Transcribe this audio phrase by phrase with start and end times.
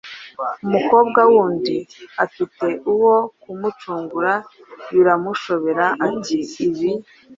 [0.65, 1.77] umukobwa wundi
[2.25, 2.67] afite
[3.01, 4.33] wo kumucungura.
[4.91, 6.91] Biramushobera ati: “Ibi